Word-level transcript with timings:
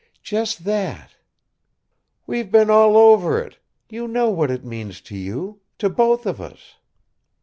"Just 0.23 0.63
that." 0.63 1.11
"We've 2.25 2.51
been 2.51 2.71
all 2.71 2.97
over 2.97 3.37
it! 3.39 3.59
You 3.87 4.07
know 4.07 4.31
what 4.31 4.49
it 4.49 4.65
means 4.65 4.99
to 5.01 5.15
you 5.15 5.59
to 5.77 5.91
both 5.91 6.25
of 6.25 6.41
us." 6.41 6.77